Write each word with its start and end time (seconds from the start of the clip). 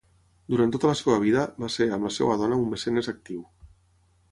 Durant 0.53 0.71
tota 0.75 0.89
la 0.91 0.95
seva 1.01 1.17
vida, 1.25 1.43
va 1.65 1.69
ser, 1.75 1.87
amb 1.99 2.09
la 2.09 2.13
seva 2.17 2.39
dona 2.45 2.59
un 2.65 2.73
mecenes 2.73 3.13
actiu. 3.17 3.47